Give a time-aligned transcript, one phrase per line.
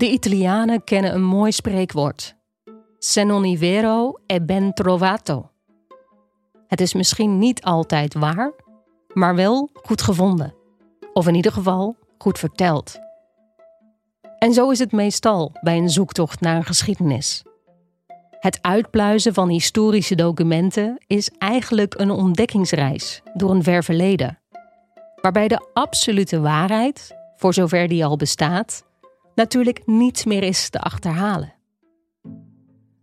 [0.00, 2.36] De Italianen kennen een mooi spreekwoord.
[2.98, 5.50] Se non vero è ben trovato.
[6.66, 8.52] Het is misschien niet altijd waar,
[9.12, 10.54] maar wel goed gevonden.
[11.12, 12.98] Of in ieder geval goed verteld.
[14.38, 17.42] En zo is het meestal bij een zoektocht naar een geschiedenis.
[18.30, 24.38] Het uitpluizen van historische documenten is eigenlijk een ontdekkingsreis door een ver verleden.
[25.20, 28.88] Waarbij de absolute waarheid, voor zover die al bestaat,
[29.40, 31.54] natuurlijk niets meer is te achterhalen.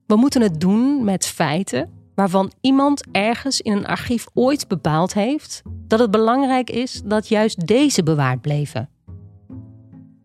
[0.05, 5.61] We moeten het doen met feiten waarvan iemand ergens in een archief ooit bepaald heeft
[5.87, 8.89] dat het belangrijk is dat juist deze bewaard bleven.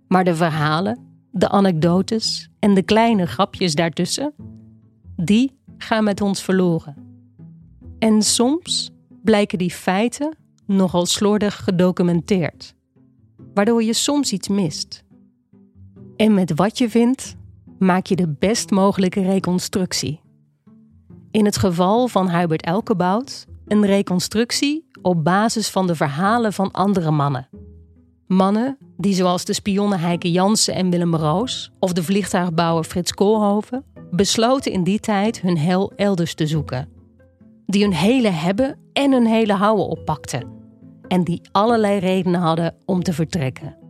[0.08, 0.98] Maar de verhalen,
[1.30, 4.34] de anekdotes en de kleine grapjes daartussen,
[5.16, 6.96] die gaan met ons verloren.
[7.98, 8.90] En soms
[9.22, 12.74] blijken die feiten nogal slordig gedocumenteerd,
[13.54, 15.01] waardoor je soms iets mist.
[16.22, 17.36] En met wat je vindt,
[17.78, 20.20] maak je de best mogelijke reconstructie.
[21.30, 27.10] In het geval van Hubert Elkebout een reconstructie op basis van de verhalen van andere
[27.10, 27.48] mannen.
[28.26, 33.84] Mannen die zoals de spionnen Heike Jansen en Willem Roos of de vliegtuigbouwer Frits Koolhoven
[34.10, 36.88] besloten in die tijd hun hel elders te zoeken.
[37.66, 40.48] Die hun hele hebben en hun hele houden oppakten.
[41.08, 43.81] En die allerlei redenen hadden om te vertrekken.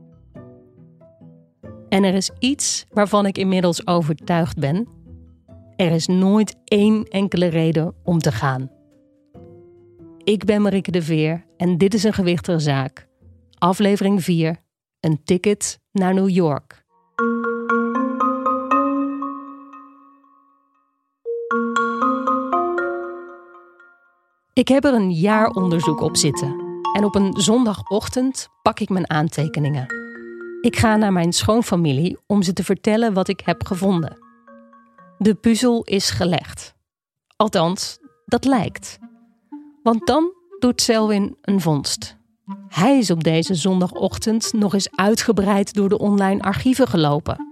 [1.92, 4.88] En er is iets waarvan ik inmiddels overtuigd ben.
[5.76, 8.70] Er is nooit één enkele reden om te gaan.
[10.24, 13.08] Ik ben Marieke de Veer en dit is een gewichtige zaak.
[13.58, 14.56] Aflevering 4.
[15.00, 16.84] Een ticket naar New York.
[24.52, 26.80] Ik heb er een jaar onderzoek op zitten.
[26.96, 30.01] En op een zondagochtend pak ik mijn aantekeningen.
[30.62, 34.18] Ik ga naar mijn schoonfamilie om ze te vertellen wat ik heb gevonden.
[35.18, 36.74] De puzzel is gelegd.
[37.36, 38.98] Althans, dat lijkt.
[39.82, 42.16] Want dan doet Selwyn een vondst.
[42.68, 47.46] Hij is op deze zondagochtend nog eens uitgebreid door de online archieven gelopen.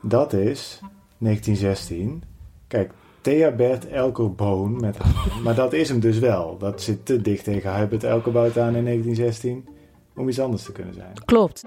[0.00, 0.80] Dat is
[1.18, 2.22] 1916.
[2.66, 4.80] Kijk, Thea Bert Elker Boon.
[4.80, 4.98] Met,
[5.44, 6.58] maar dat is hem dus wel.
[6.58, 9.78] Dat zit te dicht tegen Hubert Elkerbout aan in 1916
[10.20, 11.12] om iets anders te kunnen zijn.
[11.24, 11.62] Klopt.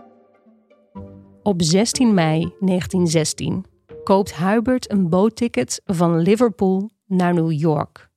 [1.43, 3.65] Op 16 mei 1916
[4.03, 8.11] koopt Hubert een bootticket van Liverpool naar New York.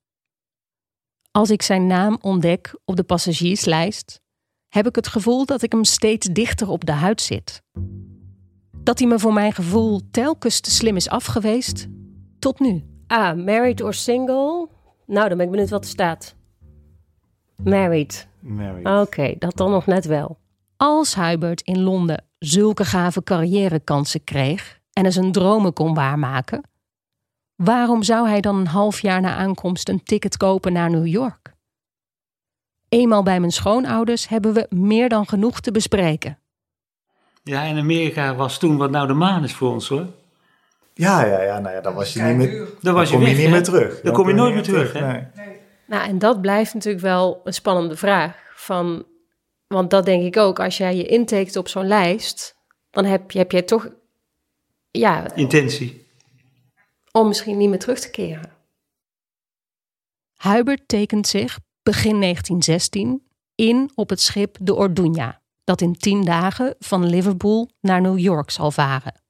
[1.30, 4.20] Als ik zijn naam ontdek op de passagierslijst,
[4.68, 7.62] heb ik het gevoel dat ik hem steeds dichter op de huid zit.
[8.82, 11.86] Dat hij me voor mijn gevoel telkens te slim is afgeweest,
[12.38, 12.84] tot nu.
[13.06, 14.68] Ah, married or single?
[15.06, 16.35] Nou, dan ben ik benieuwd wat er staat.
[17.64, 18.28] Married.
[18.40, 18.86] Married.
[18.86, 20.38] Oké, dat dan nog net wel.
[20.76, 26.62] Als Hubert in Londen zulke gave carrièrekansen kreeg en er zijn dromen kon waarmaken,
[27.54, 31.54] waarom zou hij dan een half jaar na aankomst een ticket kopen naar New York?
[32.88, 36.38] Eenmaal bij mijn schoonouders hebben we meer dan genoeg te bespreken.
[37.42, 40.06] Ja, in Amerika was toen wat nou de maan is voor ons hoor.
[40.94, 43.34] Ja, ja, ja, nou ja, dan was je niet meer, Dan was je kom je
[43.34, 44.00] niet meer terug.
[44.00, 45.00] Dan kom je nooit meer terug, hè?
[45.00, 45.24] nee.
[45.86, 48.36] Nou, en dat blijft natuurlijk wel een spannende vraag.
[48.54, 49.06] Van,
[49.66, 52.56] want dat denk ik ook, als jij je intekent op zo'n lijst,
[52.90, 53.88] dan heb, je, heb jij toch,
[54.90, 56.06] ja, Intentie.
[57.12, 58.52] om misschien niet meer terug te keren.
[60.36, 66.74] Hubert tekent zich begin 1916 in op het schip de Orduña, dat in tien dagen
[66.78, 69.20] van Liverpool naar New York zal varen.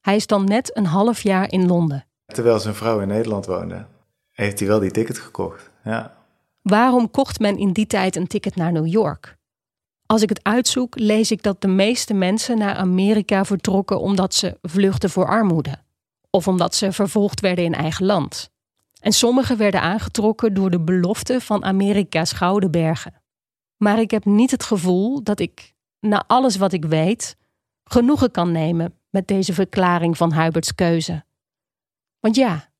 [0.00, 2.06] Hij is dan net een half jaar in Londen.
[2.26, 3.86] Terwijl zijn vrouw in Nederland woonde,
[4.30, 5.70] heeft hij wel die ticket gekocht.
[5.86, 6.16] Ja.
[6.62, 9.36] Waarom kocht men in die tijd een ticket naar New York?
[10.06, 14.58] Als ik het uitzoek, lees ik dat de meeste mensen naar Amerika vertrokken omdat ze
[14.62, 15.76] vluchtten voor armoede.
[16.30, 18.50] Of omdat ze vervolgd werden in eigen land.
[19.00, 23.22] En sommigen werden aangetrokken door de belofte van Amerika's gouden bergen.
[23.76, 27.36] Maar ik heb niet het gevoel dat ik, na alles wat ik weet,
[27.84, 31.24] genoegen kan nemen met deze verklaring van Huberts keuze.
[32.20, 32.70] Want ja,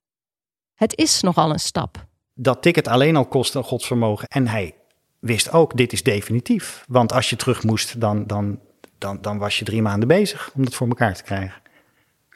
[0.74, 2.05] het is nogal een stap.
[2.38, 4.28] Dat ticket alleen al kostte godsvermogen.
[4.28, 4.74] En hij
[5.18, 6.84] wist ook, dit is definitief.
[6.88, 8.58] Want als je terug moest, dan, dan,
[8.98, 11.62] dan, dan was je drie maanden bezig om het voor elkaar te krijgen.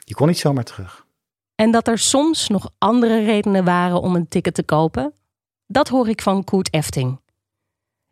[0.04, 1.06] Je kon niet zomaar terug.
[1.54, 5.12] En dat er soms nog andere redenen waren om een ticket te kopen,
[5.66, 7.20] dat hoor ik van Koert Efting.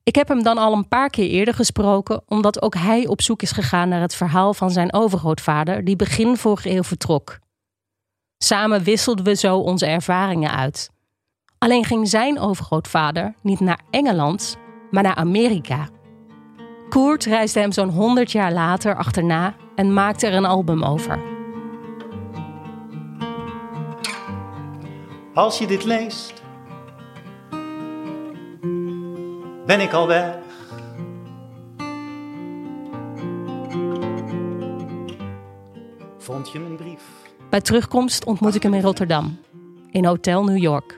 [0.03, 3.43] Ik heb hem dan al een paar keer eerder gesproken, omdat ook hij op zoek
[3.43, 7.39] is gegaan naar het verhaal van zijn overgrootvader, die begin vorige eeuw vertrok.
[8.39, 10.91] Samen wisselden we zo onze ervaringen uit.
[11.59, 14.57] Alleen ging zijn overgrootvader niet naar Engeland,
[14.91, 15.89] maar naar Amerika.
[16.89, 21.21] Koert reisde hem zo'n 100 jaar later achterna en maakte er een album over.
[25.35, 26.43] Als je dit leest,
[29.67, 30.39] ben ik al weg.
[36.19, 37.03] Vond je mijn brief?
[37.51, 39.39] Bij terugkomst ontmoet ik hem in Rotterdam,
[39.91, 40.98] in Hotel New York.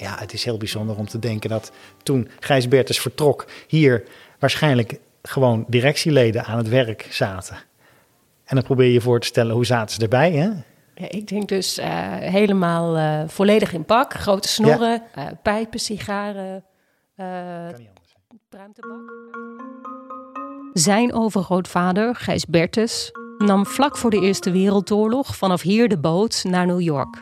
[0.00, 4.04] Ja, het is heel bijzonder om te denken dat toen Gijs Bertens vertrok, hier
[4.38, 7.56] waarschijnlijk gewoon directieleden aan het werk zaten.
[8.44, 10.48] En dan probeer je je voor te stellen hoe zaten ze erbij, hè?
[10.94, 11.88] Ja, ik denk dus eh,
[12.18, 14.14] helemaal eh, volledig in pak.
[14.14, 16.64] Grote snorren, eh, pijpen, sigaren,
[18.48, 19.12] pruimtebak.
[20.72, 26.66] Zijn overgrootvader, Gijs Bertes, nam vlak voor de Eerste Wereldoorlog vanaf hier de boot naar
[26.66, 27.18] New York.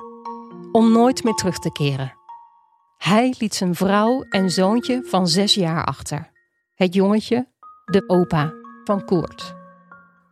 [0.72, 2.17] Om nooit meer terug te keren.
[2.98, 6.30] Hij liet zijn vrouw en zoontje van zes jaar achter.
[6.74, 7.48] Het jongetje,
[7.84, 8.54] de opa
[8.84, 9.54] van Koert.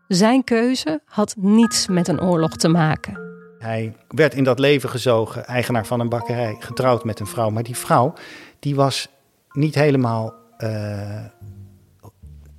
[0.08, 3.18] Zijn keuze had niets met een oorlog te maken.
[3.58, 7.50] Hij werd in dat leven gezogen, eigenaar van een bakkerij, getrouwd met een vrouw.
[7.50, 8.12] Maar die vrouw,
[8.58, 9.08] die was
[9.52, 11.24] niet helemaal eh,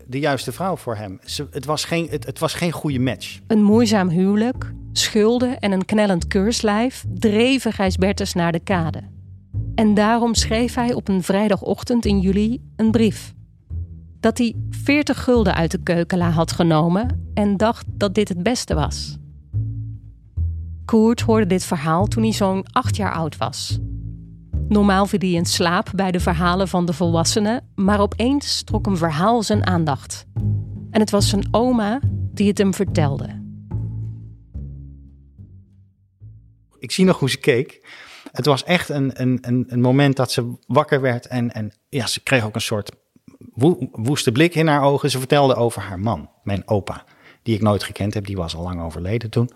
[0.06, 1.20] de juiste vrouw voor hem.
[1.24, 3.40] Ze, het, was geen, het, het was geen goede match.
[3.48, 9.16] Een moeizaam huwelijk, schulden en een knellend keurslijf dreven Gijs Bertens naar de kade.
[9.78, 13.34] En daarom schreef hij op een vrijdagochtend in juli een brief.
[14.20, 18.76] Dat hij 40 gulden uit de keukenla had genomen en dacht dat dit het beste
[18.76, 19.18] was.
[20.86, 23.80] Koert hoorde dit verhaal toen hij zo'n acht jaar oud was.
[24.68, 28.98] Normaal viel hij in slaap bij de verhalen van de volwassenen, maar opeens trok een
[28.98, 30.26] verhaal zijn aandacht.
[30.92, 32.00] En het was zijn oma
[32.34, 33.46] die het hem vertelde.
[36.80, 37.82] Ik zie nog hoe ze keek.
[38.38, 41.28] Het was echt een, een, een, een moment dat ze wakker werd.
[41.28, 42.92] En, en ja, ze kreeg ook een soort
[43.54, 45.10] woe- woeste blik in haar ogen.
[45.10, 47.04] Ze vertelde over haar man, mijn opa,
[47.44, 48.26] die ik nooit gekend heb.
[48.26, 49.50] Die was al lang overleden toen.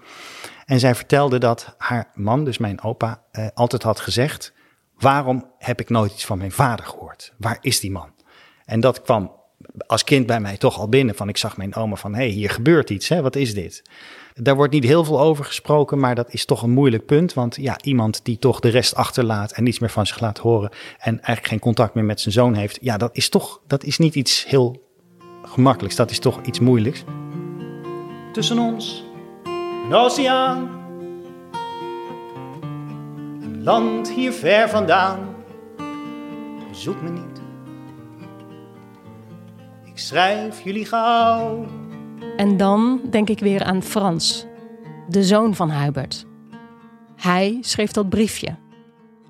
[0.66, 4.54] En zij vertelde dat haar man, dus mijn opa, eh, altijd had gezegd:
[4.98, 7.34] Waarom heb ik nooit iets van mijn vader gehoord?
[7.38, 8.14] Waar is die man?
[8.66, 9.32] En dat kwam
[9.88, 11.16] als kind bij mij toch al binnen.
[11.16, 13.10] Van ik zag mijn oma van: hé, hey, hier gebeurt iets.
[13.10, 13.22] Hè?
[13.22, 13.82] Wat is dit?
[14.34, 17.34] Daar wordt niet heel veel over gesproken, maar dat is toch een moeilijk punt.
[17.34, 20.70] Want ja, iemand die toch de rest achterlaat en niets meer van zich laat horen.
[20.98, 22.78] en eigenlijk geen contact meer met zijn zoon heeft.
[22.82, 24.90] ja, dat is toch dat is niet iets heel
[25.44, 25.96] gemakkelijks.
[25.96, 27.04] Dat is toch iets moeilijks.
[28.32, 29.04] Tussen ons,
[29.86, 30.70] een oceaan.
[33.42, 35.36] Een land hier ver vandaan.
[36.72, 37.31] Zoek me niet.
[40.02, 41.66] Schrijf jullie gauw.
[42.38, 44.46] En dan denk ik weer aan Frans,
[45.08, 46.26] de zoon van Hubert.
[47.16, 48.56] Hij schreef dat briefje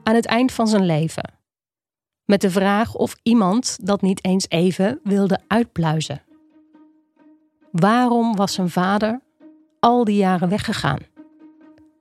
[0.04, 1.40] aan het eind van zijn leven.
[2.26, 6.22] Met de vraag of iemand dat niet eens even wilde uitpluizen.
[7.72, 9.22] Waarom was zijn vader
[9.80, 11.00] al die jaren weggegaan?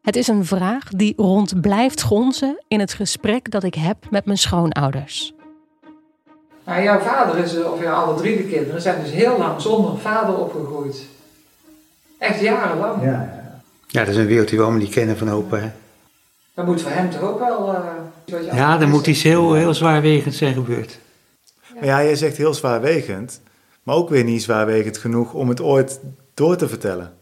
[0.02, 4.24] Het is een vraag die rond blijft gonzen in het gesprek dat ik heb met
[4.24, 5.34] mijn schoonouders.
[6.64, 9.60] Maar jouw vader is, eh, of ja, alle drie de kinderen, zijn dus heel lang
[9.60, 11.06] zonder vader opgegroeid.
[12.18, 13.02] Echt jarenlang.
[13.02, 13.60] Ja, ja.
[13.86, 15.56] Ja, dat is een wereld die we allemaal niet kennen van opa.
[15.56, 15.70] Hè?
[16.54, 17.74] Dat moet voor hem toch ook wel...
[17.74, 20.98] eh, Ja, er moet iets heel, heel zwaarwegends zijn gebeurd.
[21.74, 23.40] Maar ja, jij zegt heel zwaarwegend,
[23.82, 26.00] maar ook weer niet zwaarwegend genoeg om het ooit
[26.34, 27.12] door te vertellen.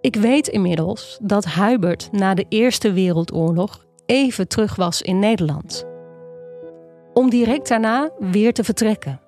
[0.00, 5.84] Ik weet inmiddels dat Hubert na de Eerste Wereldoorlog even terug was in Nederland.
[7.14, 9.20] Om direct daarna weer te vertrekken.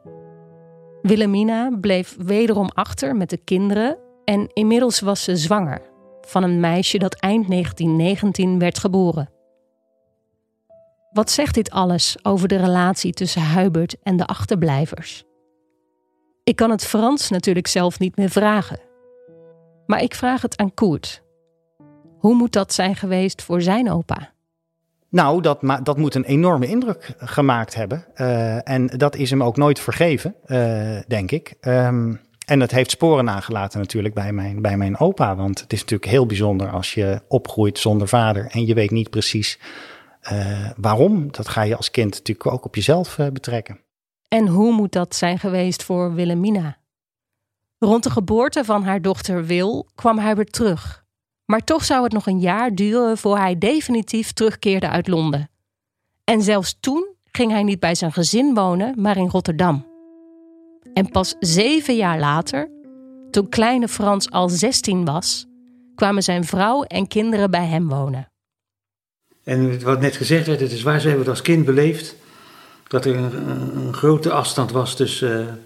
[1.02, 6.98] Wilhelmina bleef wederom achter met de kinderen en inmiddels was ze zwanger van een meisje
[6.98, 9.30] dat eind 1919 werd geboren.
[11.12, 15.24] Wat zegt dit alles over de relatie tussen Hubert en de achterblijvers?
[16.44, 18.80] Ik kan het Frans natuurlijk zelf niet meer vragen.
[19.86, 21.22] Maar ik vraag het aan Koert.
[22.18, 24.32] Hoe moet dat zijn geweest voor zijn opa?
[25.12, 28.04] Nou, dat, dat moet een enorme indruk gemaakt hebben.
[28.14, 31.54] Eh, en dat is hem ook nooit vergeven, eh, denk ik.
[31.60, 32.14] Ehm,
[32.46, 35.36] en dat heeft sporen nagelaten natuurlijk bij mijn, bij mijn opa.
[35.36, 39.10] Want het is natuurlijk heel bijzonder als je opgroeit zonder vader en je weet niet
[39.10, 39.58] precies
[40.20, 41.32] eh, waarom.
[41.32, 43.80] Dat ga je als kind natuurlijk ook op jezelf betrekken.
[44.28, 46.76] En hoe moet dat zijn geweest voor Wilhelmina?
[47.78, 51.01] Rond de geboorte van haar dochter Wil kwam Hubert terug.
[51.52, 55.50] Maar toch zou het nog een jaar duren voor hij definitief terugkeerde uit Londen.
[56.24, 59.86] En zelfs toen ging hij niet bij zijn gezin wonen, maar in Rotterdam.
[60.94, 62.68] En pas zeven jaar later,
[63.30, 65.46] toen kleine Frans al 16 was,
[65.94, 68.28] kwamen zijn vrouw en kinderen bij hem wonen.
[69.44, 72.16] En wat net gezegd werd, het is waar, ze hebben het als kind beleefd.
[72.88, 75.62] dat er een, grote afstand was tussen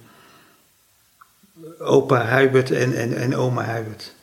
[1.79, 4.15] eh, opa Hubert en, en, en oma Hubert.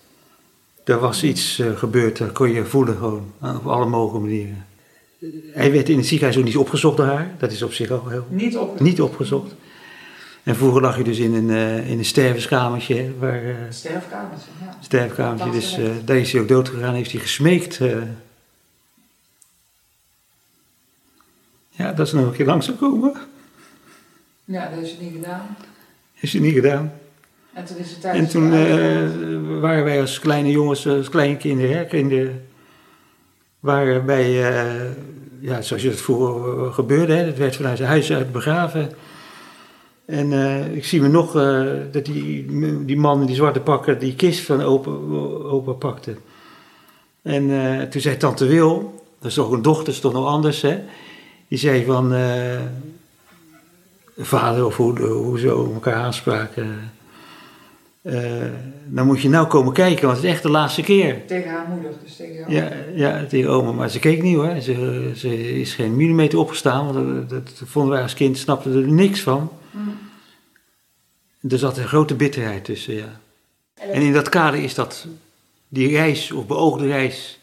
[0.83, 4.65] Er was iets eh, gebeurd, dat kon je voelen gewoon, op alle mogelijke manieren.
[5.53, 8.09] Hij werd in het ziekenhuis ook niet opgezocht door haar, dat is op zich ook
[8.09, 8.25] heel...
[8.29, 9.53] Niet op Niet opgezocht.
[10.43, 13.43] En vroeger lag je dus in een, eh, in een stervenskamertje, waar...
[13.43, 14.49] eh, sterfkamertje.
[14.61, 14.77] Ja.
[14.81, 15.51] sterfkamertje.
[15.51, 17.79] Dus eh, daar is hij ook dood gegaan, heeft hij gesmeekt.
[17.81, 17.97] eh.
[21.69, 23.13] Ja, dat ze nog een keer langs zou komen.
[24.45, 25.57] ja, dat is het niet gedaan.
[26.13, 26.93] Heeft hij niet gedaan.
[27.53, 30.87] En toen is het En tijdens toen de eh, uitvaart- waren wij als kleine jongens,
[30.87, 32.45] als kleine kinderen, hè, kinderen
[33.59, 34.91] waren bij, eh,
[35.39, 38.91] ja, zoals het vroeger eh, gebeurde, hè, het werd vanuit het huis uit begraven.
[40.05, 42.45] En eh, ik zie me nog eh, dat die,
[42.85, 44.91] die man in die zwarte pakken die kist van opa,
[45.49, 46.15] opa pakte.
[47.21, 50.61] En eh, toen zei tante Wil, dat is toch een dochter, is toch nog anders,
[50.61, 50.79] hè?
[51.47, 52.59] Die zei van, eh,
[54.17, 56.91] vader of hoe, hoe ze elkaar aanspraken.
[58.03, 58.45] Eh,
[58.85, 61.25] dan moet je nou komen kijken, want het is echt de laatste keer.
[61.25, 62.51] Tegen haar moeder, dus tegen jou.
[62.51, 63.71] Ja, ja, tegen oma.
[63.71, 64.61] Maar ze keek niet hoor.
[64.61, 68.91] Ze, ze is geen millimeter opgestaan, want dat, dat vonden wij als kind, snapten er
[68.91, 69.51] niks van.
[69.71, 69.97] Mm.
[71.49, 73.19] Er zat een grote bitterheid tussen, ja.
[73.73, 75.07] En in dat kader is dat,
[75.67, 77.39] die reis, of beoogde reis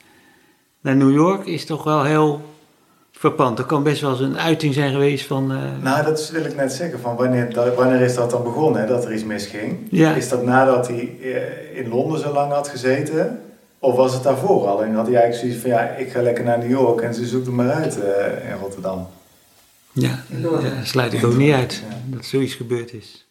[0.81, 2.50] naar New York, is toch wel heel
[3.21, 3.59] verpand.
[3.59, 5.53] Er kan best wel eens een uiting zijn geweest van...
[5.53, 7.01] eh, Nou, dat wil ik net zeggen.
[7.01, 9.79] Van wanneer, dat- wanneer is dat dan begonnen, hè, dat er iets misging?
[9.91, 10.15] Ja.
[10.15, 13.41] Is dat nadat hij eh, in Londen zo lang had gezeten?
[13.79, 14.83] Of was het daarvoor al?
[14.85, 17.27] En had hij eigenlijk zoiets van, ja, ik ga lekker naar New York en ze
[17.27, 19.07] zoekt hem maar uit eh, in Rotterdam.
[19.93, 20.19] ja,
[20.63, 22.17] ja, sluit ik ook niet uit Ja.
[22.17, 23.29] dat zoiets gebeurd is.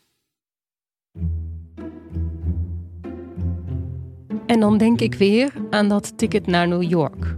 [4.46, 7.36] En dan denk ik weer aan dat ticket naar New York.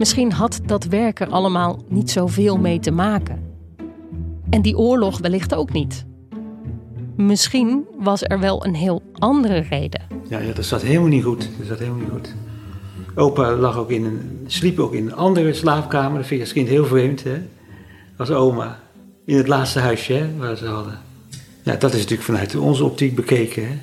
[0.00, 3.42] Misschien had dat werk er allemaal niet zoveel mee te maken.
[4.50, 6.04] En die oorlog wellicht ook niet.
[7.16, 10.02] Misschien was er wel een heel andere reden.
[10.28, 11.48] Ja, ja, dat zat helemaal niet goed.
[11.58, 12.34] Dat zat helemaal niet goed.
[13.14, 16.18] Opa lag ook in een, sliep ook in een andere slaapkamer.
[16.18, 17.42] Dat vind ik als kind heel vreemd, hè.
[18.16, 18.80] Als oma.
[19.24, 20.98] In het laatste huisje, hè, waar ze hadden.
[21.62, 23.78] Ja, dat is natuurlijk vanuit onze optiek bekeken, hè.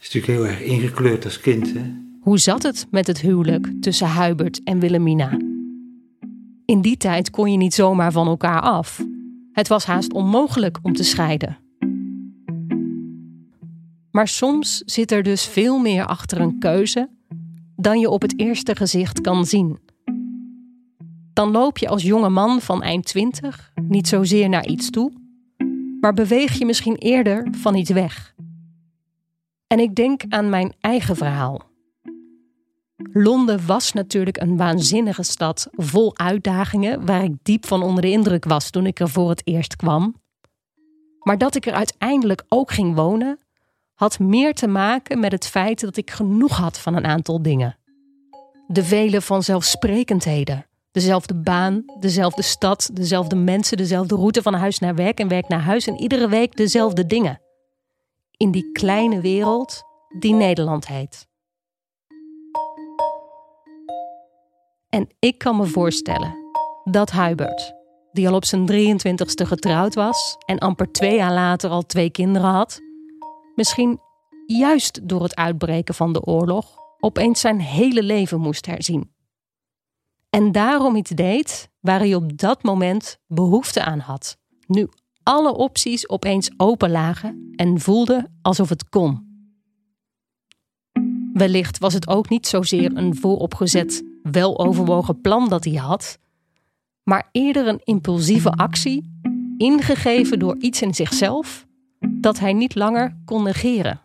[0.00, 2.04] is natuurlijk heel erg ingekleurd als kind, hè.
[2.26, 5.38] Hoe zat het met het huwelijk tussen Hubert en Wilhelmina?
[6.64, 9.04] In die tijd kon je niet zomaar van elkaar af.
[9.52, 11.58] Het was haast onmogelijk om te scheiden.
[14.10, 17.10] Maar soms zit er dus veel meer achter een keuze
[17.76, 19.78] dan je op het eerste gezicht kan zien.
[21.32, 25.12] Dan loop je als jonge man van eind twintig niet zozeer naar iets toe,
[26.00, 28.34] maar beweeg je misschien eerder van iets weg.
[29.66, 31.74] En ik denk aan mijn eigen verhaal.
[32.96, 38.44] Londen was natuurlijk een waanzinnige stad vol uitdagingen waar ik diep van onder de indruk
[38.44, 40.22] was toen ik er voor het eerst kwam.
[41.18, 43.38] Maar dat ik er uiteindelijk ook ging wonen,
[43.94, 47.78] had meer te maken met het feit dat ik genoeg had van een aantal dingen.
[48.66, 50.66] De vele vanzelfsprekendheden.
[50.90, 55.62] Dezelfde baan, dezelfde stad, dezelfde mensen, dezelfde route van huis naar werk en werk naar
[55.62, 57.40] huis en iedere week dezelfde dingen.
[58.30, 59.82] In die kleine wereld
[60.18, 61.26] die Nederland heet.
[64.96, 66.36] En ik kan me voorstellen
[66.84, 67.74] dat Hubert,
[68.12, 72.50] die al op zijn 23ste getrouwd was en amper twee jaar later al twee kinderen
[72.50, 72.80] had,
[73.54, 74.00] misschien
[74.46, 79.12] juist door het uitbreken van de oorlog opeens zijn hele leven moest herzien.
[80.30, 84.36] En daarom iets deed waar hij op dat moment behoefte aan had.
[84.66, 84.88] Nu
[85.22, 89.24] alle opties opeens open lagen en voelde alsof het kon.
[91.32, 96.18] Wellicht was het ook niet zozeer een vooropgezet, weloverwogen plan dat hij had,
[97.02, 99.20] maar eerder een impulsieve actie,
[99.56, 101.66] ingegeven door iets in zichzelf
[102.20, 104.00] dat hij niet langer kon negeren.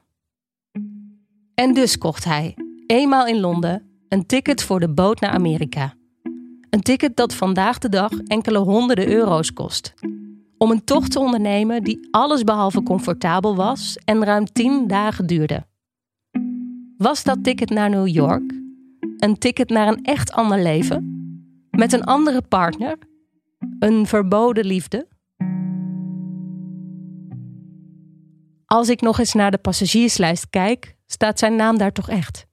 [1.53, 5.93] En dus kocht hij, eenmaal in Londen, een ticket voor de boot naar Amerika.
[6.69, 9.93] Een ticket dat vandaag de dag enkele honderden euro's kost.
[10.57, 15.65] Om een tocht te ondernemen die allesbehalve comfortabel was en ruim tien dagen duurde.
[16.97, 18.60] Was dat ticket naar New York?
[19.21, 21.05] Een ticket naar een echt ander leven?
[21.71, 22.97] Met een andere partner?
[23.79, 25.07] Een verboden liefde?
[28.65, 32.45] Als ik nog eens naar de passagierslijst kijk, staat zijn naam daar toch echt.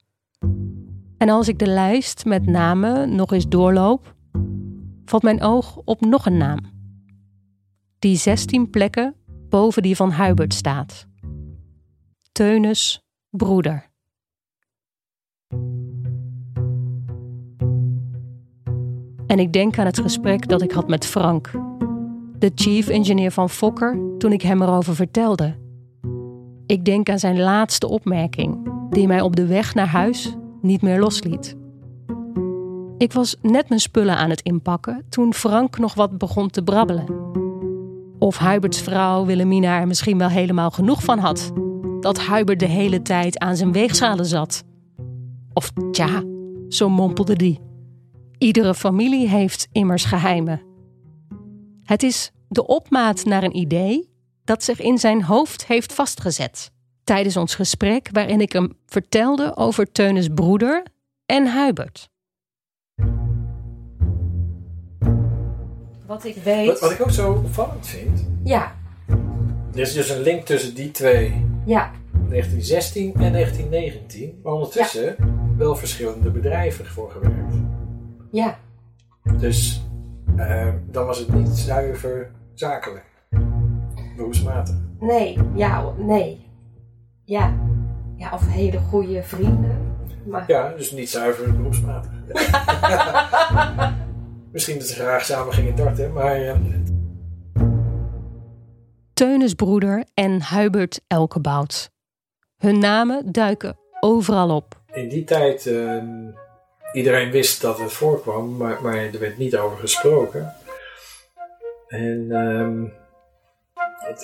[1.19, 4.15] En als ik de lijst met namen nog eens doorloop,
[5.05, 6.59] valt mijn oog op nog een naam.
[7.99, 9.15] Die 16 plekken
[9.49, 11.07] boven die van Hubert staat.
[12.33, 13.88] Teunus broeder.
[19.29, 21.51] En ik denk aan het gesprek dat ik had met Frank.
[22.39, 25.55] de chief engineer van Fokker, toen ik hem erover vertelde.
[26.67, 31.01] Ik denk aan zijn laatste opmerking, die mij op de weg naar huis niet meer
[31.01, 31.57] losliet.
[32.99, 37.07] Ik was net mijn spullen aan het inpakken toen Frank nog wat begon te brabbelen.
[38.19, 41.53] Of Huberts vrouw Willemina er misschien wel helemaal genoeg van had.
[42.01, 44.65] Dat Hubert de hele tijd aan zijn weegschalen zat.
[45.53, 46.23] Of tja,
[46.69, 47.68] zo mompelde die.
[48.39, 50.63] Iedere familie heeft immers geheimen.
[51.85, 54.11] Het is de opmaat naar een idee
[54.45, 56.71] dat zich in zijn hoofd heeft vastgezet.
[57.05, 60.83] Tijdens ons gesprek waarin ik hem vertelde over Teunis broeder
[61.27, 62.09] en Hubert.
[66.07, 66.67] Wat ik weet.
[66.67, 68.77] Wat, wat ik ook zo opvallend vind, Ja,
[69.73, 75.17] er is dus een link tussen die twee, ja, 1916 en 1919, maar ondertussen
[75.57, 77.55] wel verschillende bedrijven voor gewerkt.
[78.31, 78.59] Ja.
[79.39, 79.87] Dus
[80.37, 83.05] eh, dan was het niet zuiver zakelijk,
[84.17, 84.75] beroepsmatig.
[85.01, 86.47] Nee, ja, nee.
[87.25, 87.55] Ja.
[88.17, 89.97] Ja, of hele goede vrienden.
[90.27, 90.45] Maar...
[90.47, 92.11] Ja, dus niet zuiver beroepsmatig.
[94.53, 96.57] Misschien dat ze graag samen gingen darten, maar eh,
[99.13, 101.91] Teunis broeder en Hubert Elkebout.
[102.57, 104.83] Hun namen duiken overal op.
[104.93, 106.03] in die tijd, eh,
[106.93, 110.55] iedereen wist dat het voorkwam, maar, maar er werd niet over gesproken.
[111.89, 112.85] En ehm,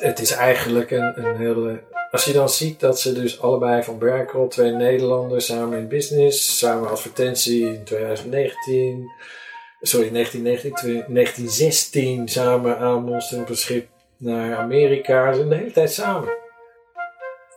[0.00, 1.82] het, is eigenlijk een, een hele.
[2.10, 6.58] Als je dan ziet dat ze dus allebei van Berkel, twee Nederlanders, samen in business,
[6.58, 9.10] samen advertentie in 2019,
[9.80, 15.32] sorry, 1919, 1916 samen aanmonsteren op een schip naar Amerika.
[15.32, 16.28] Ze zijn de hele tijd samen.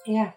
[0.03, 0.35] Ja.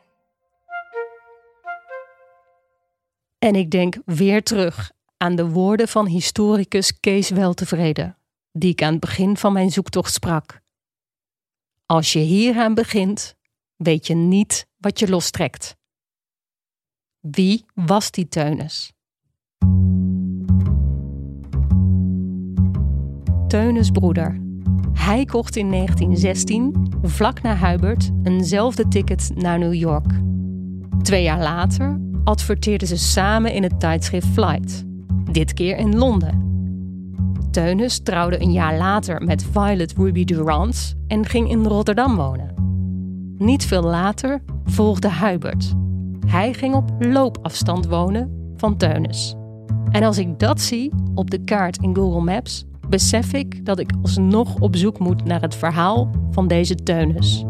[3.40, 8.16] En ik denk weer terug aan de woorden van historicus Kees Weltevreden,
[8.52, 10.60] die ik aan het begin van mijn zoektocht sprak.
[11.86, 13.36] Als je hieraan begint,
[13.76, 15.76] weet je niet wat je lostrekt.
[17.20, 18.92] Wie was die Teunis?
[23.46, 24.40] Teunis broeder.
[24.92, 30.12] Hij kocht in 1916, vlak na Hubert, eenzelfde ticket naar New York.
[31.02, 34.84] Twee jaar later adverteerden ze samen in het tijdschrift Flight,
[35.32, 36.48] dit keer in Londen.
[37.50, 42.54] Teunis trouwde een jaar later met Violet Ruby Durant en ging in Rotterdam wonen.
[43.38, 45.72] Niet veel later volgde Hubert.
[46.26, 49.34] Hij ging op loopafstand wonen van Teunis.
[49.90, 53.90] En als ik dat zie op de kaart in Google Maps, besef ik dat ik
[54.02, 57.44] alsnog op zoek moet naar het verhaal van deze Teunis.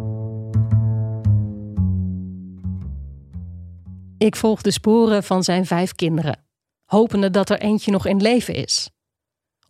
[4.20, 6.44] Ik volg de sporen van zijn vijf kinderen,
[6.84, 8.90] hopende dat er eentje nog in leven is.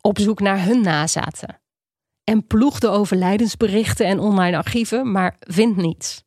[0.01, 1.61] Op zoek naar hun nazaten.
[2.25, 6.25] En ploeg de overlijdensberichten en online archieven, maar vind niets.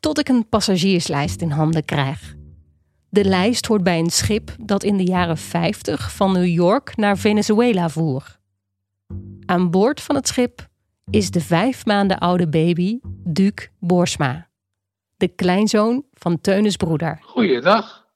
[0.00, 2.34] Tot ik een passagierslijst in handen krijg.
[3.08, 7.18] De lijst hoort bij een schip dat in de jaren 50 van New York naar
[7.18, 8.38] Venezuela voer.
[9.46, 10.68] Aan boord van het schip
[11.10, 14.49] is de vijf maanden oude baby Duke Boersma,
[15.20, 17.18] de kleinzoon van Teunis broeder.
[17.22, 18.06] Goeiedag.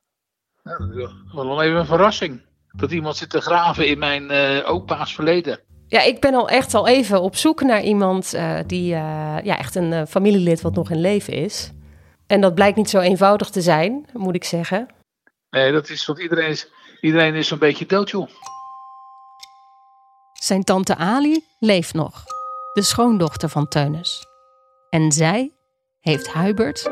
[1.32, 2.42] Wel even een verrassing.
[2.72, 5.60] Dat iemand zit te graven in mijn eh opa's verleden.
[5.86, 9.58] Ja, ik ben al echt al even op zoek naar iemand eh, die eh, ja,
[9.58, 11.72] echt een familielid wat nog in leven is.
[12.26, 14.88] En dat blijkt niet zo eenvoudig te zijn, moet ik zeggen.
[15.50, 16.68] Nee, dat is, want iedereen is,
[17.00, 18.28] iedereen is zo'n beetje dood, joh.
[20.32, 22.24] Zijn tante Ali leeft nog,
[22.72, 24.26] de schoondochter van Teunis.
[24.90, 25.53] En zij
[26.04, 26.90] heeft Hubert,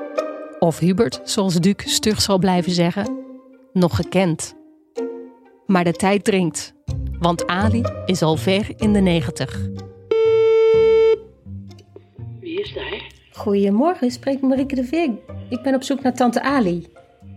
[0.58, 3.24] of Hubert zoals Duke stug zal blijven zeggen,
[3.72, 4.56] nog gekend.
[5.66, 6.74] Maar de tijd dringt,
[7.18, 9.68] want Ali is al ver in de negentig.
[12.40, 13.12] Wie is daar?
[13.32, 15.10] Goedemorgen, spreekt Marieke de Veer.
[15.48, 16.86] Ik ben op zoek naar tante Ali.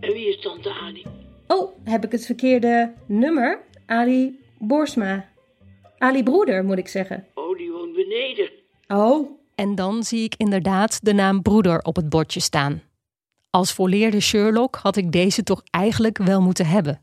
[0.00, 1.04] En wie is tante Ali?
[1.46, 3.60] Oh, heb ik het verkeerde nummer?
[3.86, 5.28] Ali Boersma.
[5.98, 7.26] Ali broeder, moet ik zeggen.
[7.34, 8.50] Oh, die woont beneden.
[8.88, 12.82] Oh, en dan zie ik inderdaad de naam broeder op het bordje staan.
[13.50, 17.00] Als volleerde Sherlock had ik deze toch eigenlijk wel moeten hebben.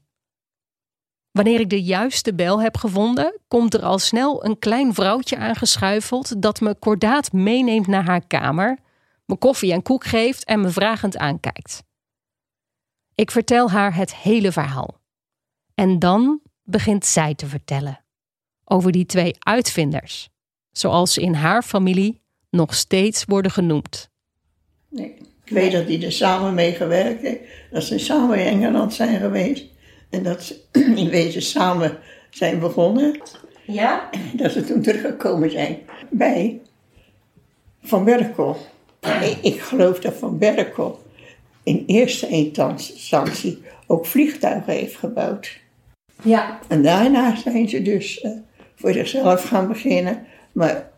[1.32, 6.42] Wanneer ik de juiste bel heb gevonden, komt er al snel een klein vrouwtje aangeschuifeld
[6.42, 8.80] dat me kordaat meeneemt naar haar kamer,
[9.26, 11.84] me koffie en koek geeft en me vragend aankijkt.
[13.16, 15.02] Ik vertel haar het hele verhaal.
[15.76, 18.04] En dan begint zij te vertellen
[18.64, 20.30] over die twee uitvinders,
[20.72, 22.23] zoals ze in haar familie
[22.54, 24.10] nog steeds worden genoemd.
[24.90, 27.40] Nee, ik weet dat die er samen mee gewerkt heeft.
[27.72, 29.66] Dat ze samen in Engeland zijn geweest.
[30.10, 30.60] En dat ze
[31.02, 31.98] in wezen samen
[32.30, 33.22] zijn begonnen.
[33.66, 34.10] Ja?
[34.34, 36.62] dat ze toen teruggekomen zijn bij
[37.82, 38.58] Van Berkel.
[39.02, 41.02] Ik, ik geloof dat Van Berkel
[41.64, 45.60] in eerste instantie ook vliegtuigen heeft gebouwd.
[46.24, 46.60] Ja.
[46.68, 48.32] En daarna zijn ze dus eh,
[48.76, 50.26] voor zichzelf gaan beginnen.
[50.52, 50.92] Maar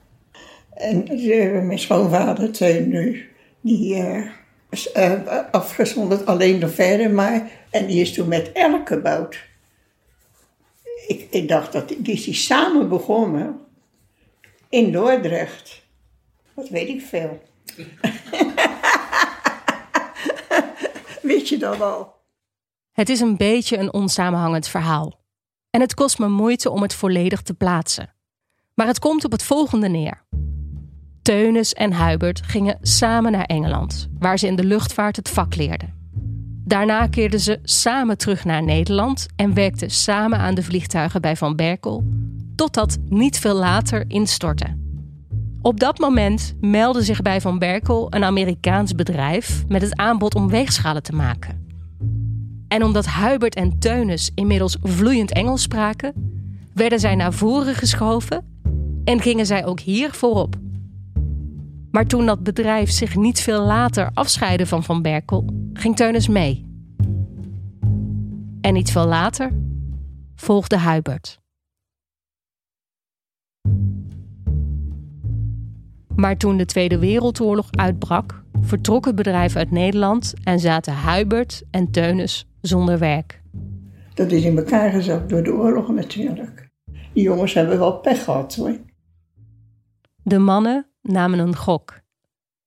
[0.75, 3.29] en mijn schoonvader Teun nu,
[3.61, 4.25] die eh,
[4.69, 5.13] is eh,
[5.51, 7.51] afgezonderd alleen nog verder maar.
[7.69, 9.43] En die is toen met elk gebouwd.
[11.29, 13.59] Ik, dacht dat die, die samen begonnen
[14.69, 15.83] in Dordrecht.
[16.53, 17.41] Wat weet ik veel.
[21.21, 22.13] Weet je dat al?
[22.91, 25.19] Het is een beetje een onsamenhangend verhaal.
[25.69, 28.13] En het kost me moeite om het volledig te plaatsen.
[28.73, 30.23] Maar het komt op het volgende neer.
[31.25, 35.93] Teunis en Hubert gingen samen naar Engeland, waar ze in de luchtvaart het vak leerden.
[36.65, 41.55] Daarna keerden ze samen terug naar Nederland en werkten samen aan de vliegtuigen bij Van
[41.55, 42.03] Berkel,
[42.55, 44.77] totdat niet veel later instortte.
[45.61, 50.49] Op dat moment meldde zich bij Van Berkel een Amerikaans bedrijf met het aanbod om
[50.49, 51.67] weegschalen te maken.
[52.67, 56.13] En omdat Hubert en Teunis inmiddels vloeiend Engels spraken,
[56.73, 58.61] werden zij naar voren geschoven
[59.03, 60.63] en gingen zij ook hier voorop.
[61.95, 66.65] Maar toen dat bedrijf zich niet veel later afscheidde van Van Berkel, ging Teunis mee.
[68.61, 69.51] En niet veel later
[70.35, 71.39] volgde Hubert.
[76.15, 81.91] Maar toen de Tweede Wereldoorlog uitbrak, vertrok het bedrijf uit Nederland en zaten Hubert en
[81.91, 83.41] Teunis zonder werk.
[84.13, 86.69] Dat is in elkaar gezakt door de oorlog natuurlijk.
[87.13, 88.77] Die jongens hebben wel pech gehad hoor.
[90.23, 91.99] De mannen namen een gok.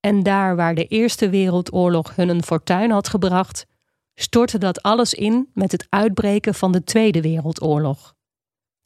[0.01, 3.67] En daar waar de Eerste Wereldoorlog hun een fortuin had gebracht,
[4.15, 8.15] stortte dat alles in met het uitbreken van de Tweede Wereldoorlog.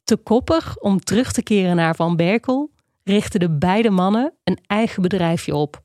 [0.03, 2.71] Te koppig om terug te keren naar Van Berkel,
[3.03, 5.83] richtten de beide mannen een eigen bedrijfje op.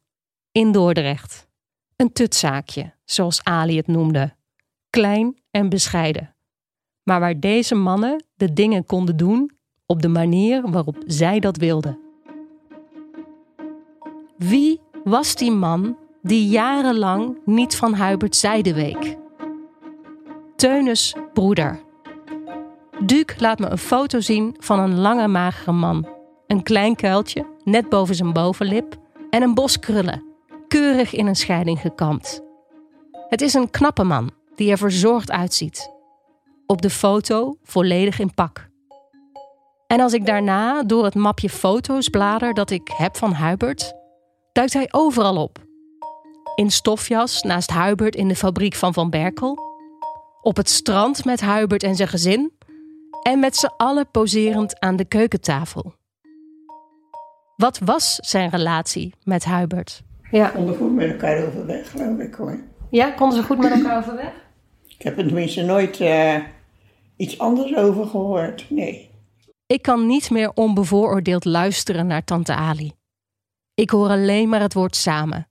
[0.53, 1.49] In Dordrecht.
[1.97, 4.37] Een tutzaakje, zoals Ali het noemde.
[4.91, 6.37] Klein en bescheiden.
[7.03, 12.08] Maar waar deze mannen de dingen konden doen op de manier waarop zij dat wilden.
[14.39, 19.17] Wie was die man die jarenlang niet van Hubert zijde week?
[20.57, 21.81] Teunis broeder.
[23.05, 26.09] Duke laat me een foto zien van een lange magere man.
[26.47, 28.97] Een klein kuiltje, net boven zijn bovenlip,
[29.31, 30.25] en een bos krullen,
[30.69, 32.43] keurig in een scheiding gekamd.
[33.29, 35.91] Het is een knappe man die er verzorgd uitziet.
[36.67, 38.69] Op de foto volledig in pak.
[39.87, 43.98] En als ik daarna door het mapje foto's blader dat ik heb van Hubert,
[44.59, 45.59] duikt hij overal op.
[46.55, 49.59] In stofjas naast Hubert in de fabriek van Van Berkel.
[50.43, 52.53] Op het strand met Hubert en zijn gezin.
[53.23, 55.95] En met z'n allen poserend aan de keukentafel.
[57.57, 60.03] Wat was zijn relatie met Hubert?
[60.31, 62.59] Ja, Konden goed met elkaar overweg, geloof ik hoor.
[62.91, 64.33] ja konden ze goed met elkaar overweg?
[64.99, 66.35] Ik heb er tenminste nooit eh,
[67.17, 68.67] iets anders over gehoord.
[68.71, 69.11] Nee.
[69.67, 72.93] Ik kan niet meer onbevooroordeeld luisteren naar Tante Ali.
[73.79, 75.49] Ik hoor alleen maar het woord samen.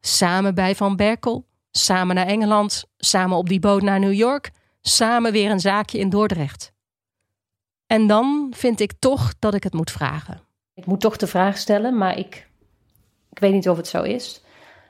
[0.00, 5.32] Samen bij Van Berkel, samen naar Engeland, samen op die boot naar New York, samen
[5.32, 6.72] weer een zaakje in Dordrecht.
[7.86, 10.40] En dan vind ik toch dat ik het moet vragen.
[10.74, 12.48] Ik moet toch de vraag stellen, maar ik,
[13.30, 14.42] ik weet niet of het zo is.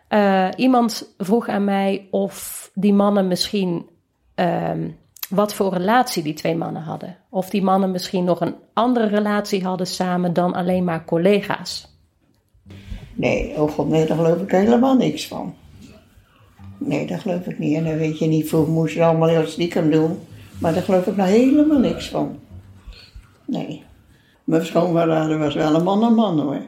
[0.09, 3.89] Eh, iemand vroeg aan mij of die mannen misschien
[4.35, 4.91] ehm,
[5.29, 7.17] wat voor relatie die twee mannen hadden.
[7.29, 11.93] Of die mannen misschien nog een andere relatie hadden samen dan alleen maar collega's.
[13.15, 15.55] Nee, oh god, nee, daar geloof ik helemaal niks van.
[16.79, 17.77] Nee, dat geloof ik niet.
[17.77, 20.19] En dan weet je niet, vroeger moesten ze allemaal heel stiekem doen.
[20.59, 22.39] Maar daar geloof ik nou helemaal niks van.
[23.47, 23.83] Nee.
[24.45, 26.61] Mijn schoonvader was wel een man man hoor.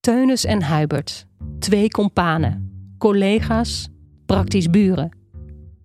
[0.00, 1.26] Teunis en Hubert,
[1.58, 3.88] twee kompanen, collega's,
[4.26, 5.16] praktisch buren.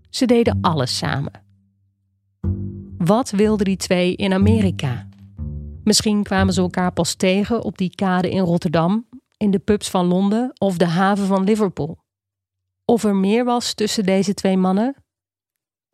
[0.10, 1.32] Ze deden alles samen.
[2.98, 5.08] Wat wilden die twee in Amerika?
[5.84, 9.06] Misschien kwamen ze elkaar pas tegen op die kade in Rotterdam,
[9.42, 12.04] in de pubs van Londen of de haven van Liverpool.
[12.86, 14.96] Of er meer was tussen deze twee mannen?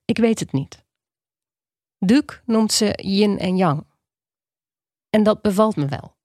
[0.05, 0.86] Ik weet het niet.
[1.97, 3.88] Duke noemt ze yin en yang.
[5.10, 6.15] En dat bevalt me wel.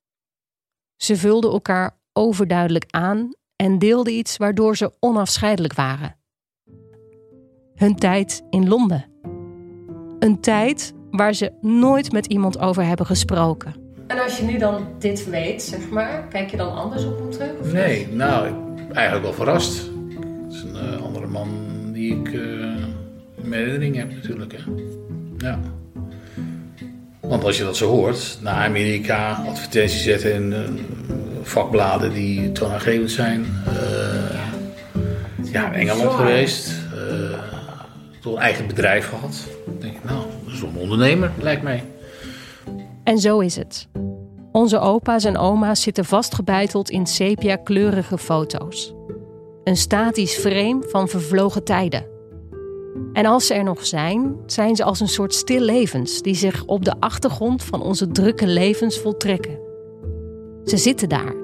[0.96, 6.18] Ze vulden elkaar overduidelijk aan en deelden iets waardoor ze onafscheidelijk waren.
[7.74, 9.10] Hun tijd in Londen.
[10.18, 13.81] Een tijd waar ze nooit met iemand over hebben gesproken.
[14.06, 17.30] En als je nu dan dit weet, zeg maar, kijk je dan anders op hem
[17.30, 17.50] terug?
[17.60, 18.54] Of Nee, nou, ik
[18.92, 19.90] eigenlijk wel verrast.
[20.44, 21.48] Het is een eh, andere man
[21.92, 22.40] die ik eh
[23.42, 24.52] in mijn herinnering heb natuurlijk.
[24.52, 24.58] Hè.
[25.38, 25.58] Ja.
[27.20, 30.60] Want als je dat zo hoort, naar Amerika, advertenties zetten in eh,
[31.42, 33.46] vakbladen die toonaangevend zijn.
[35.52, 36.72] ja, in Engeland geweest.
[38.20, 39.44] toch een eigen bedrijf gehad.
[39.66, 41.82] Dan denk ik, nou, dat is wel een ondernemer, lijkt mij.
[43.04, 43.88] En zo is het.
[44.52, 48.94] Onze opa's en oma's zitten vastgebeiteld in sepia-kleurige foto's.
[49.64, 52.06] Een statisch frame van vervlogen tijden.
[53.12, 56.84] En als ze er nog zijn, zijn ze als een soort stillevens die zich op
[56.84, 59.58] de achtergrond van onze drukke levens voltrekken.
[60.64, 61.34] Ze zitten daar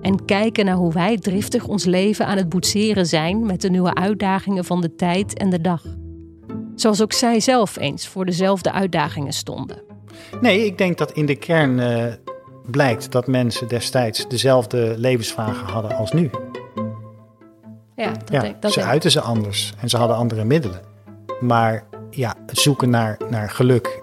[0.00, 3.94] en kijken naar hoe wij driftig ons leven aan het boetseren zijn met de nieuwe
[3.94, 5.84] uitdagingen van de tijd en de dag.
[6.74, 9.91] Zoals ook zij zelf eens voor dezelfde uitdagingen stonden.
[10.40, 12.04] Nee, ik denk dat in de kern eh,
[12.70, 16.30] blijkt dat mensen destijds dezelfde levensvragen hadden als nu.
[17.96, 20.80] Ja, dat Ja, denk, dat ze denk- uiten ze anders en ze hadden andere middelen.
[21.40, 24.02] Maar ja, het zoeken naar, naar geluk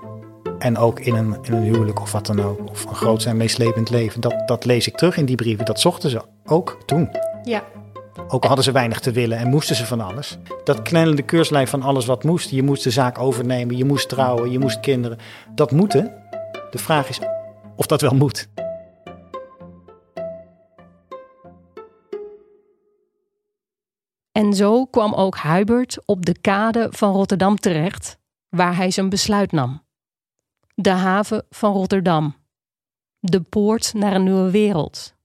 [0.60, 3.38] en ook in een, in een huwelijk of wat dan ook, of een groot en
[3.38, 5.66] meeslepend leven, dat, dat lees ik terug in die brieven.
[5.66, 7.10] Dat zochten ze ook toen.
[7.44, 7.64] Ja,
[8.28, 10.38] Ook al hadden ze weinig te willen en moesten ze van alles.
[10.64, 12.50] Dat knellende keurslijf van alles wat moest.
[12.50, 15.18] Je moest de zaak overnemen, je moest trouwen, je moest kinderen.
[15.56, 16.14] Dat moeten.
[16.72, 17.20] De vraag is
[17.76, 18.50] of dat wel moet.
[24.32, 28.18] En zo kwam ook Hubert op de kade van Rotterdam terecht,
[28.50, 29.82] waar hij zijn besluit nam.
[30.76, 32.36] De haven van Rotterdam.
[33.20, 35.16] De poort naar een nieuwe wereld.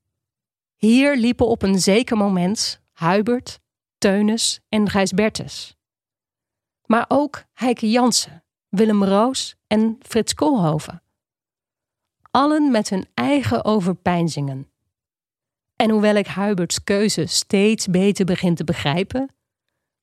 [0.85, 3.61] Hier liepen op een zeker moment Hubert,
[3.99, 5.77] Teunis en Gijs Bertes.
[6.87, 11.03] Maar ook Heike Jansen, Willem Roos en Frits Koolhoven.
[12.31, 14.68] Allen met hun eigen overpeinzingen.
[15.77, 19.35] En hoewel ik Huberts keuze steeds beter begin te begrijpen,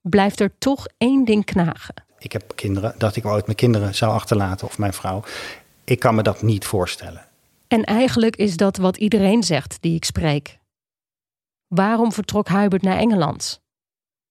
[0.01, 2.03] blijft er toch één ding knagen.
[2.17, 5.23] Ik heb kinderen, dat ik ooit mijn kinderen zou achterlaten of mijn vrouw.
[5.83, 7.25] Ik kan me dat niet voorstellen.
[7.67, 10.59] En eigenlijk is dat wat iedereen zegt die ik spreek.
[11.73, 13.61] Waarom vertrok Hubert naar Engeland?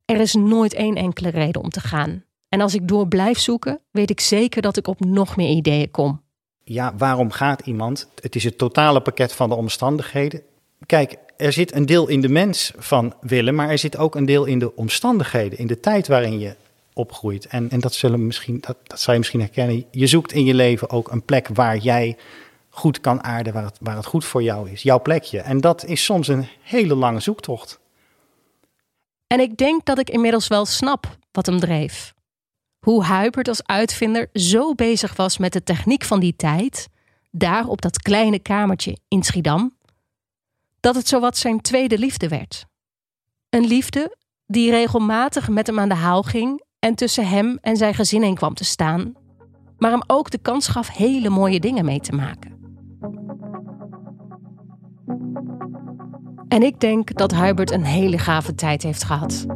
[0.04, 2.24] Er is nooit één enkele reden om te gaan.
[2.48, 5.90] En als ik door blijf zoeken, weet ik zeker dat ik op nog meer ideeën
[5.90, 6.22] kom.
[6.64, 8.08] Ja, waarom gaat iemand?
[8.20, 10.42] Het is het totale pakket van de omstandigheden.
[10.86, 14.26] Kijk, er zit een deel in de mens van willen, maar er zit ook een
[14.26, 16.54] deel in de omstandigheden, in de tijd waarin je
[16.92, 17.46] opgroeit.
[17.46, 19.84] En, en dat, zullen misschien, dat, dat zou je misschien herkennen.
[19.90, 22.16] Je zoekt in je leven ook een plek waar jij
[22.70, 24.82] goed kan aarden, waar het, waar het goed voor jou is.
[24.82, 25.40] Jouw plekje.
[25.40, 27.80] En dat is soms een hele lange zoektocht.
[29.26, 32.14] En ik denk dat ik inmiddels wel snap wat hem dreef.
[32.78, 36.88] Hoe Hubert als uitvinder zo bezig was met de techniek van die tijd,
[37.30, 39.76] daar op dat kleine kamertje in Schiedam,
[40.80, 42.64] dat het zowat zijn tweede liefde werd.
[43.48, 47.94] Een liefde die regelmatig met hem aan de haal ging en tussen hem en zijn
[47.94, 49.12] gezin in kwam te staan,
[49.78, 52.59] maar hem ook de kans gaf hele mooie dingen mee te maken.
[56.48, 59.46] En ik denk dat Hubert een hele gave tijd heeft gehad.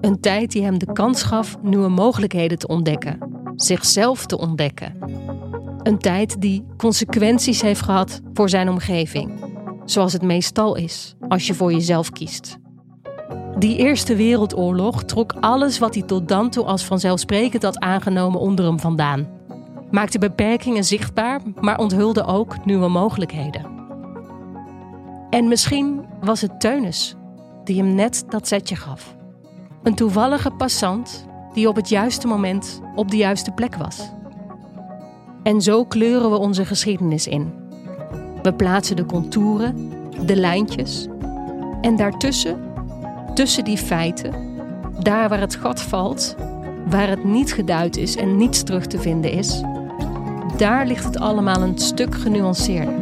[0.00, 3.18] Een tijd die hem de kans gaf nieuwe mogelijkheden te ontdekken,
[3.56, 4.98] zichzelf te ontdekken.
[5.82, 9.44] Een tijd die consequenties heeft gehad voor zijn omgeving,
[9.84, 12.58] zoals het meestal is als je voor jezelf kiest.
[13.58, 18.64] Die Eerste Wereldoorlog trok alles wat hij tot dan toe als vanzelfsprekend had aangenomen onder
[18.64, 19.37] hem vandaan.
[19.90, 23.66] Maakte beperkingen zichtbaar, maar onthulde ook nieuwe mogelijkheden.
[25.30, 27.16] En misschien was het Teunis
[27.64, 29.16] die hem net dat zetje gaf.
[29.82, 34.10] Een toevallige passant die op het juiste moment op de juiste plek was.
[35.42, 37.52] En zo kleuren we onze geschiedenis in.
[38.42, 39.90] We plaatsen de contouren,
[40.26, 41.06] de lijntjes
[41.80, 42.72] en daartussen,
[43.34, 44.34] tussen die feiten,
[45.00, 46.36] daar waar het gat valt,
[46.86, 49.62] waar het niet geduid is en niets terug te vinden is,
[50.56, 52.94] daar ligt het allemaal een stuk genuanceerder.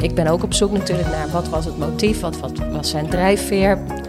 [0.00, 3.08] Ik ben ook op zoek natuurlijk naar wat was het motief, wat, wat was zijn
[3.08, 3.99] drijfveer.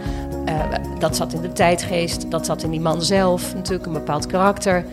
[1.02, 4.26] Eh, dat zat in de tijdgeest, dat zat in die man zelf, natuurlijk een bepaald
[4.26, 4.84] karakter.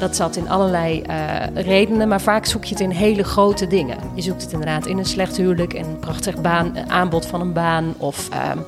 [0.00, 3.98] Dat zat in allerlei eh, redenen, maar vaak zoek je het in hele grote dingen.
[4.14, 7.40] Je zoekt het inderdaad in een slecht huwelijk, in een prachtig baan, een aanbod van
[7.40, 8.58] een baan of ehm,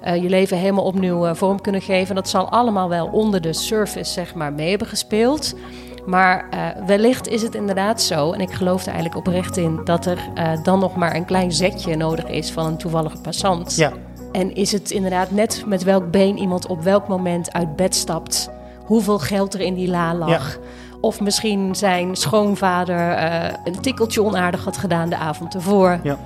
[0.00, 2.14] eh, je leven helemaal opnieuw eh, vorm kunnen geven.
[2.14, 5.54] Dat zal allemaal wel onder de surface zeg maar mee hebben gespeeld.
[6.06, 10.06] Maar eh, wellicht is het inderdaad zo, en ik geloof er eigenlijk oprecht in, dat
[10.06, 13.76] er eh, dan nog maar een klein zetje nodig is van een toevallige passant.
[13.76, 13.92] Ja,
[14.32, 18.50] En is het inderdaad net met welk been iemand op welk moment uit bed stapt,
[18.84, 20.58] hoeveel geld er in die la lag.
[21.00, 26.00] Of misschien zijn schoonvader eh, een tikkeltje onaardig had gedaan de avond ervoor.
[26.02, 26.18] Ja.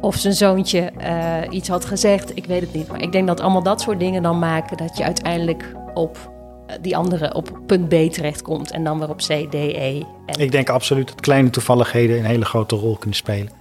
[0.00, 2.36] Of zijn zoontje eh, iets had gezegd.
[2.36, 2.88] Ik weet het niet.
[2.88, 6.32] Maar ik denk dat allemaal dat soort dingen dan maken dat je uiteindelijk op
[6.66, 8.70] eh, die andere, op punt B terechtkomt.
[8.70, 10.02] En dan weer op C, D, E.
[10.26, 13.52] En Ik denk absoluut dat kleine toevalligheden een hele grote rol kunnen spelen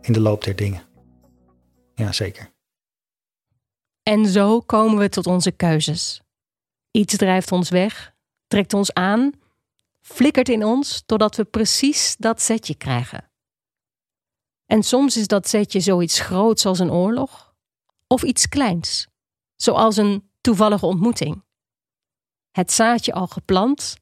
[0.00, 0.82] in de loop der dingen.
[1.94, 2.53] Ja, zeker.
[4.04, 6.22] En zo komen we tot onze keuzes.
[6.90, 8.14] Iets drijft ons weg,
[8.46, 9.32] trekt ons aan,
[10.00, 13.30] flikkert in ons totdat we precies dat zetje krijgen.
[14.66, 17.54] En soms is dat zetje zoiets groots als een oorlog,
[18.06, 19.08] of iets kleins,
[19.56, 21.44] zoals een toevallige ontmoeting.
[22.50, 23.96] Het zaadje al geplant,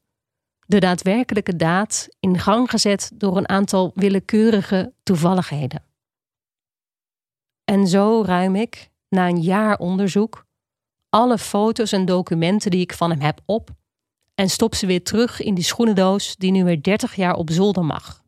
[0.65, 5.85] de daadwerkelijke daad in gang gezet door een aantal willekeurige toevalligheden.
[7.63, 10.45] En zo ruim ik, na een jaar onderzoek,
[11.09, 13.69] alle foto's en documenten die ik van hem heb op
[14.35, 17.85] en stop ze weer terug in die schoenendoos die nu weer 30 jaar op zolder
[17.85, 18.23] mag.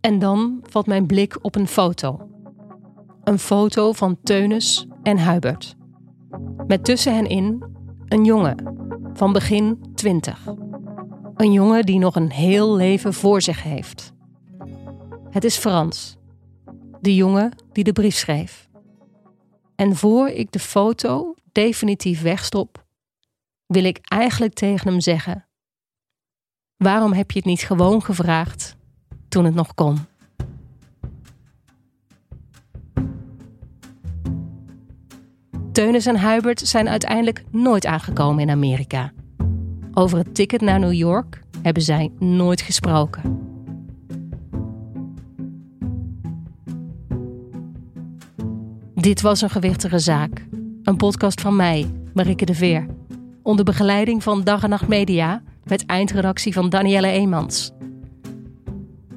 [0.00, 2.28] En dan valt mijn blik op een foto.
[3.24, 5.76] Een foto van Teunis en Hubert.
[6.66, 7.64] Met tussen hen in
[8.08, 8.74] een jongen
[9.12, 10.46] van begin 20.
[11.36, 14.12] Een jongen die nog een heel leven voor zich heeft.
[15.30, 16.16] Het is Frans,
[17.00, 18.65] de jongen die de brief schreef.
[19.76, 22.84] En voor ik de foto definitief wegstop,
[23.66, 25.46] wil ik eigenlijk tegen hem zeggen:
[26.76, 28.76] Waarom heb je het niet gewoon gevraagd
[29.28, 29.98] toen het nog kon?
[35.72, 39.12] Teunis en Hubert zijn uiteindelijk nooit aangekomen in Amerika.
[39.94, 43.45] Over het ticket naar New York hebben zij nooit gesproken.
[49.06, 50.44] Dit was een gewichtige zaak.
[50.82, 52.86] Een podcast van mij, Marike de Veer.
[53.42, 57.70] Onder begeleiding van Dag en Nacht Media met eindredactie van Danielle Eemans.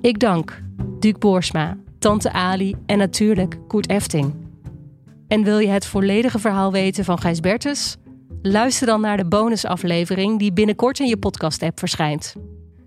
[0.02, 0.62] Ik dank
[1.00, 4.34] Duke Boersma, Tante Ali en natuurlijk Koert Efting.
[5.28, 7.98] En wil je het volledige verhaal weten van Gijs Bertus?
[8.42, 12.36] Luister dan naar de bonusaflevering die binnenkort in je podcast-app verschijnt.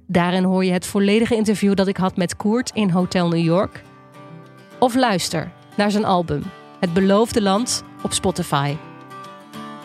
[0.06, 3.82] Daarin hoor je het volledige interview dat ik had met Koert in Hotel New York.
[4.78, 6.42] Of luister naar zijn album
[6.82, 8.76] Het Beloofde Land op Spotify.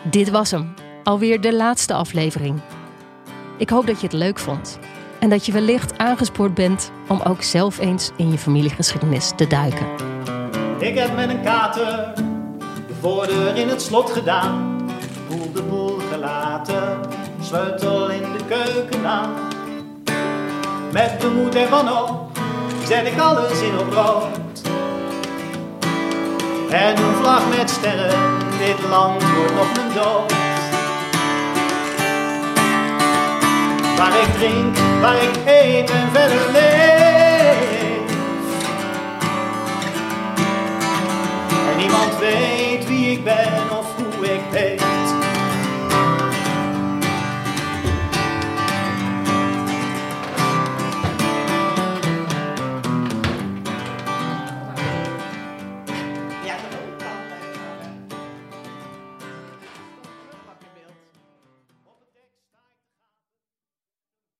[0.03, 2.61] Dit was hem, alweer de laatste aflevering.
[3.57, 4.79] Ik hoop dat je het leuk vond
[5.19, 9.87] en dat je wellicht aangespoord bent om ook zelf eens in je familiegeschiedenis te duiken.
[10.79, 12.13] Ik heb met een kater
[12.87, 14.77] de voordeur in het slot gedaan.
[15.29, 16.99] Boel de boel gelaten,
[17.41, 19.33] sleutel in de keuken aan.
[20.91, 22.39] Met de moed en wanhoop
[22.85, 24.46] zet ik alles in op rood.
[26.69, 30.33] En een vlag met sterren, dit land wordt nog mijn dood.
[33.97, 38.15] Waar ik drink, waar ik eet en verder leef.
[41.71, 44.96] En niemand weet wie ik ben of hoe ik heet.